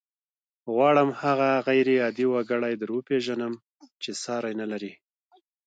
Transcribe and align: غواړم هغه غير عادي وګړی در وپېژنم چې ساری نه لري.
غواړم 0.73 1.09
هغه 1.21 1.49
غير 1.67 1.87
عادي 2.03 2.25
وګړی 2.29 2.73
در 2.77 2.89
وپېژنم 2.97 3.53
چې 4.01 4.11
ساری 4.23 4.53
نه 4.61 4.65
لري. 4.71 4.93